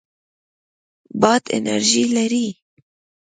[1.21, 2.47] باد انرژي لري.